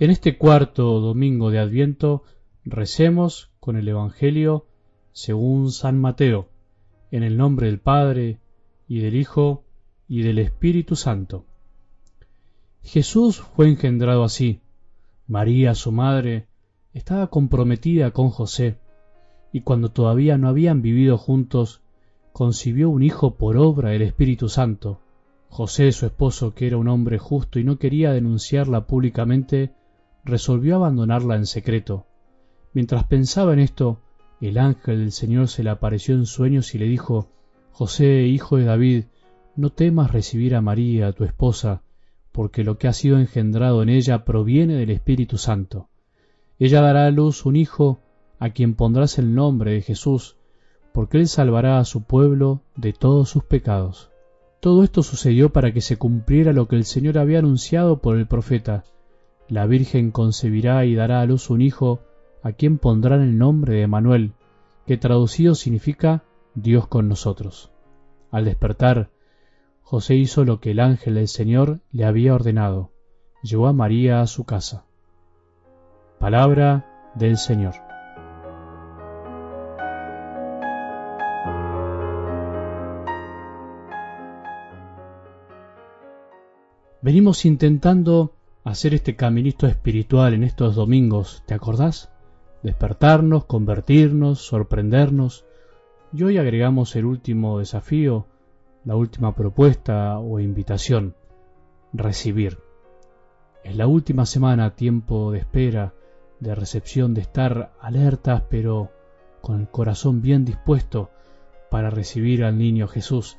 [0.00, 2.24] En este cuarto domingo de Adviento
[2.64, 4.66] recemos con el Evangelio
[5.12, 6.48] según San Mateo,
[7.12, 8.40] en el nombre del Padre,
[8.88, 9.62] y del Hijo,
[10.08, 11.44] y del Espíritu Santo.
[12.82, 14.60] Jesús fue engendrado así.
[15.28, 16.48] María, su madre,
[16.92, 18.78] estaba comprometida con José,
[19.52, 21.82] y cuando todavía no habían vivido juntos,
[22.32, 24.98] concibió un hijo por obra del Espíritu Santo.
[25.50, 29.72] José, su esposo, que era un hombre justo y no quería denunciarla públicamente,
[30.24, 32.06] resolvió abandonarla en secreto.
[32.72, 34.00] Mientras pensaba en esto,
[34.40, 37.28] el ángel del Señor se le apareció en sueños y le dijo,
[37.72, 39.04] José, hijo de David,
[39.56, 41.82] no temas recibir a María, tu esposa,
[42.32, 45.88] porque lo que ha sido engendrado en ella proviene del Espíritu Santo.
[46.58, 48.00] Ella dará a luz un hijo,
[48.38, 50.36] a quien pondrás el nombre de Jesús,
[50.92, 54.10] porque él salvará a su pueblo de todos sus pecados.
[54.60, 58.26] Todo esto sucedió para que se cumpliera lo que el Señor había anunciado por el
[58.26, 58.84] profeta.
[59.48, 62.00] La Virgen concebirá y dará a luz un hijo,
[62.42, 64.32] a quien pondrán el nombre de Manuel,
[64.86, 67.70] que traducido significa Dios con nosotros.
[68.30, 69.10] Al despertar,
[69.82, 72.90] José hizo lo que el ángel del Señor le había ordenado,
[73.42, 74.86] llevó a María a su casa.
[76.18, 77.74] Palabra del Señor.
[87.02, 88.32] Venimos intentando
[88.64, 92.10] hacer este caminito espiritual en estos domingos, ¿te acordás?
[92.62, 95.44] Despertarnos, convertirnos, sorprendernos.
[96.14, 98.26] Y hoy agregamos el último desafío,
[98.84, 101.14] la última propuesta o invitación,
[101.92, 102.58] recibir.
[103.62, 105.92] Es la última semana, tiempo de espera,
[106.40, 108.90] de recepción, de estar alertas, pero
[109.42, 111.10] con el corazón bien dispuesto
[111.70, 113.36] para recibir al niño Jesús.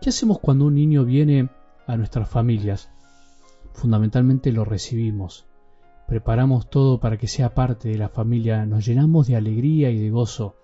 [0.00, 1.48] ¿Qué hacemos cuando un niño viene
[1.88, 2.88] a nuestras familias?
[3.78, 5.46] Fundamentalmente lo recibimos.
[6.06, 10.10] Preparamos todo para que sea parte de la familia, nos llenamos de alegría y de
[10.10, 10.56] gozo.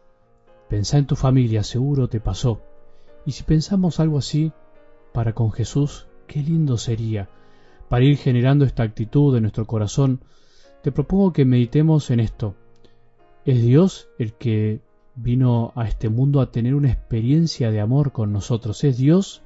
[0.69, 2.61] Pensá en tu familia, seguro te pasó.
[3.27, 4.53] Y si pensamos algo así,
[5.13, 7.29] para con Jesús, qué lindo sería.
[7.89, 10.21] Para ir generando esta actitud en nuestro corazón,
[10.83, 12.55] te propongo que meditemos en esto.
[13.45, 14.81] Es Dios el que
[15.15, 18.83] vino a este mundo a tener una experiencia de amor con nosotros.
[18.85, 19.43] Es Dios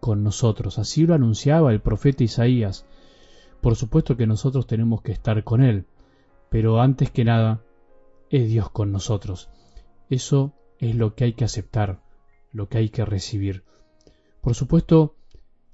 [0.00, 0.78] con nosotros.
[0.78, 2.84] Así lo anunciaba el profeta Isaías.
[3.66, 5.86] Por supuesto que nosotros tenemos que estar con Él,
[6.50, 7.64] pero antes que nada,
[8.30, 9.50] es Dios con nosotros.
[10.08, 12.00] Eso es lo que hay que aceptar,
[12.52, 13.64] lo que hay que recibir.
[14.40, 15.16] Por supuesto,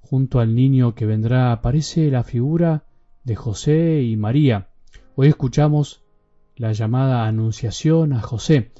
[0.00, 2.86] junto al niño que vendrá aparece la figura
[3.24, 4.70] de José y María.
[5.14, 6.02] Hoy escuchamos
[6.56, 8.72] la llamada anunciación a José.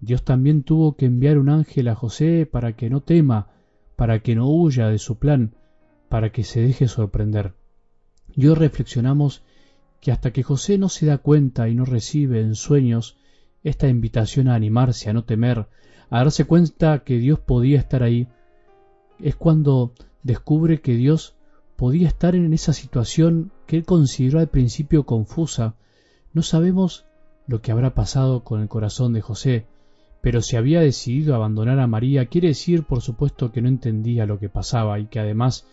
[0.00, 3.50] Dios también tuvo que enviar un ángel a José para que no tema,
[3.96, 5.54] para que no huya de su plan,
[6.08, 7.52] para que se deje sorprender.
[8.36, 9.42] Y hoy reflexionamos
[10.00, 13.16] que hasta que José no se da cuenta y no recibe en sueños
[13.64, 15.66] esta invitación a animarse, a no temer,
[16.10, 18.28] a darse cuenta que Dios podía estar ahí,
[19.18, 19.92] es cuando
[20.22, 21.34] descubre que Dios
[21.76, 25.74] podía estar en esa situación que él consideró al principio confusa.
[26.32, 27.06] No sabemos
[27.46, 29.66] lo que habrá pasado con el corazón de José,
[30.20, 34.38] pero si había decidido abandonar a María, quiere decir por supuesto que no entendía lo
[34.38, 35.66] que pasaba y que además,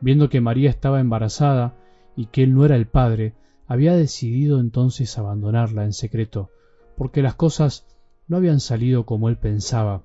[0.00, 1.74] viendo que María estaba embarazada,
[2.16, 3.34] y que él no era el padre,
[3.66, 6.50] había decidido entonces abandonarla en secreto,
[6.96, 7.86] porque las cosas
[8.26, 10.02] no habían salido como él pensaba.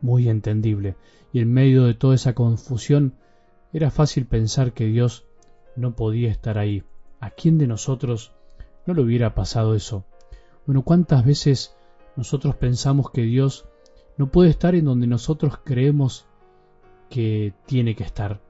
[0.00, 0.96] Muy entendible,
[1.32, 3.14] y en medio de toda esa confusión
[3.72, 5.26] era fácil pensar que Dios
[5.76, 6.82] no podía estar ahí.
[7.20, 8.32] ¿A quién de nosotros
[8.86, 10.04] no le hubiera pasado eso?
[10.66, 11.76] Bueno, ¿cuántas veces
[12.16, 13.66] nosotros pensamos que Dios
[14.16, 16.26] no puede estar en donde nosotros creemos
[17.08, 18.40] que tiene que estar?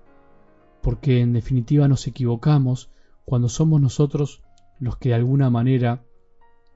[0.82, 2.90] Porque en definitiva nos equivocamos
[3.24, 4.42] cuando somos nosotros
[4.78, 6.02] los que de alguna manera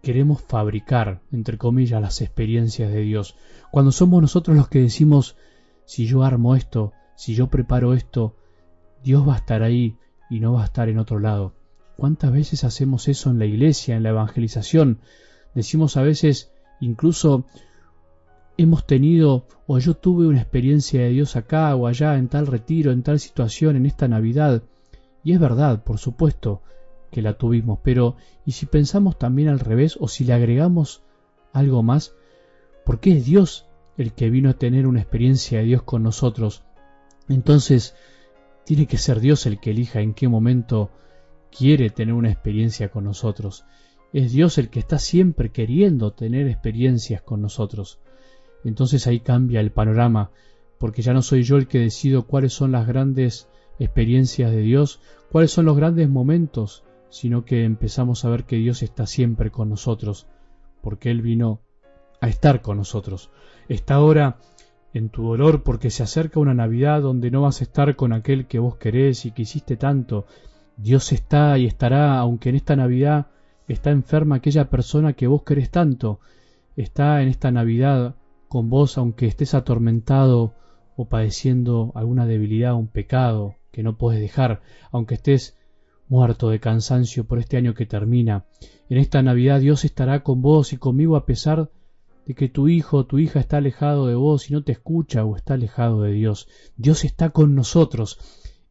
[0.03, 3.37] queremos fabricar, entre comillas, las experiencias de Dios,
[3.71, 5.37] cuando somos nosotros los que decimos,
[5.87, 8.37] si yo armo esto, si yo preparo esto,
[9.03, 9.97] Dios va a estar ahí
[10.29, 11.55] y no va a estar en otro lado.
[11.97, 15.01] ¿Cuántas veces hacemos eso en la iglesia, en la evangelización?
[15.55, 17.47] Decimos a veces, incluso
[18.57, 22.93] hemos tenido o yo tuve una experiencia de Dios acá o allá, en tal retiro,
[22.93, 24.63] en tal situación, en esta Navidad.
[25.23, 26.63] Y es verdad, por supuesto,
[27.11, 31.03] que la tuvimos, pero ¿y si pensamos también al revés o si le agregamos
[31.53, 32.15] algo más?
[32.85, 33.67] Porque es Dios
[33.97, 36.63] el que vino a tener una experiencia de Dios con nosotros.
[37.29, 37.95] Entonces,
[38.65, 40.91] tiene que ser Dios el que elija en qué momento
[41.57, 43.65] quiere tener una experiencia con nosotros.
[44.13, 47.99] Es Dios el que está siempre queriendo tener experiencias con nosotros
[48.65, 50.31] entonces ahí cambia el panorama,
[50.79, 55.01] porque ya no soy yo el que decido cuáles son las grandes experiencias de Dios,
[55.31, 59.69] cuáles son los grandes momentos, sino que empezamos a ver que Dios está siempre con
[59.69, 60.27] nosotros,
[60.81, 61.61] porque Él vino
[62.21, 63.31] a estar con nosotros.
[63.69, 64.39] Está ahora
[64.95, 68.47] en tu dolor porque se acerca una Navidad donde no vas a estar con aquel
[68.47, 70.27] que vos querés y quisiste tanto.
[70.77, 73.27] Dios está y estará, aunque en esta Navidad
[73.69, 76.21] está enferma aquella persona que vos querés tanto.
[76.77, 78.15] Está en esta Navidad
[78.55, 80.55] con vos aunque estés atormentado
[80.95, 84.63] o padeciendo alguna debilidad, un pecado que no puedes dejar,
[84.93, 85.57] aunque estés
[86.07, 88.45] muerto de cansancio por este año que termina.
[88.89, 91.73] En esta Navidad Dios estará con vos y conmigo a pesar
[92.27, 95.25] de que tu hijo o tu hija está alejado de vos y no te escucha
[95.25, 96.47] o está alejado de Dios.
[96.77, 98.21] Dios está con nosotros.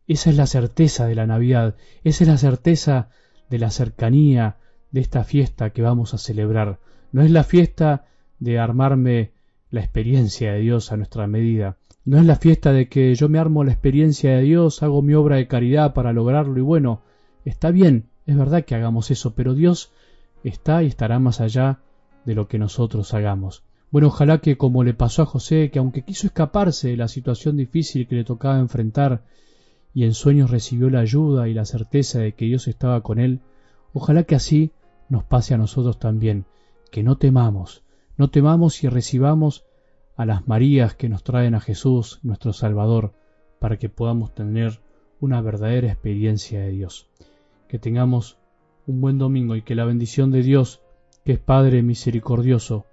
[0.07, 1.75] Esa es la certeza de la Navidad,
[2.05, 3.09] esa es la certeza
[3.49, 4.55] de la cercanía
[4.91, 6.79] de esta fiesta que vamos a celebrar.
[7.11, 8.05] No es la fiesta
[8.39, 9.32] de armarme
[9.73, 11.77] la experiencia de Dios a nuestra medida.
[12.05, 15.15] No es la fiesta de que yo me armo la experiencia de Dios, hago mi
[15.15, 17.01] obra de caridad para lograrlo y bueno,
[17.43, 19.91] está bien, es verdad que hagamos eso, pero Dios
[20.43, 21.79] está y estará más allá
[22.23, 23.63] de lo que nosotros hagamos.
[23.89, 27.57] Bueno, ojalá que como le pasó a José, que aunque quiso escaparse de la situación
[27.57, 29.23] difícil que le tocaba enfrentar,
[29.91, 33.39] y en sueños recibió la ayuda y la certeza de que Dios estaba con él,
[33.91, 34.69] ojalá que así
[35.09, 36.45] nos pase a nosotros también,
[36.91, 37.81] que no temamos,
[38.17, 39.65] no temamos y recibamos
[40.15, 43.13] a las Marías que nos traen a Jesús, nuestro Salvador,
[43.59, 44.81] para que podamos tener
[45.19, 47.09] una verdadera experiencia de Dios.
[47.67, 48.37] Que tengamos
[48.85, 50.81] un buen domingo y que la bendición de Dios,
[51.23, 52.85] que es Padre misericordioso,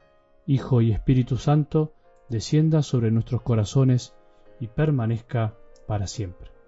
[0.46, 1.92] Hijo y Espíritu Santo,
[2.28, 4.14] descienda sobre nuestros corazones
[4.60, 5.54] y permanezca
[5.86, 6.59] para siempre.